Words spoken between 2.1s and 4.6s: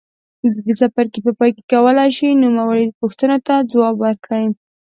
شئ نوموړو پوښتنو ته ځواب ورکړئ.